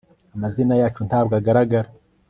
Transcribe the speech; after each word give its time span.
amazina 0.35 0.73
yacu 0.81 1.01
ntabwo 1.07 1.33
agaragara 1.39 1.89